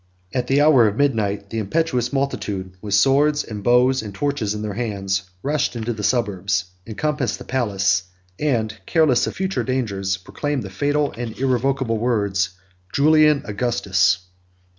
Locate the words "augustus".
13.45-14.25